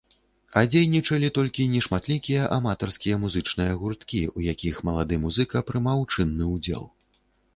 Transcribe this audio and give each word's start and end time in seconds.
А 0.59 0.61
дзейнічалі 0.69 1.27
толькі 1.37 1.65
нешматлікі 1.73 2.39
аматарскія 2.57 3.19
музычныя 3.25 3.75
гурткі, 3.81 4.23
у 4.37 4.47
якіх 4.53 4.81
малады 4.89 5.15
музыка 5.27 5.63
прымаў 5.71 5.99
чынны 6.17 6.45
ўдзел. 6.57 6.83